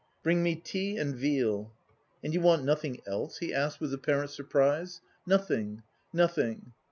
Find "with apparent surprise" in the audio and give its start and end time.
3.79-4.99